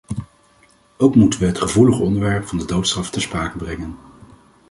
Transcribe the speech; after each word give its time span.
Ook 0.97 1.15
moeten 1.15 1.39
we 1.39 1.45
het 1.45 1.57
gevoelige 1.57 2.01
onderwerp 2.03 2.47
van 2.47 2.57
de 2.57 2.65
doodstraf 2.65 3.09
ter 3.09 3.21
sprake 3.21 3.57
brengen. 3.57 3.97